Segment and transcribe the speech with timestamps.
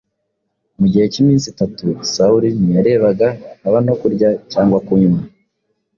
[0.79, 3.27] Mu gihe cy’iminsi itatu Sawuli “ntiyarebaga,
[3.61, 5.21] haba no kurya cyangwa kunywa.”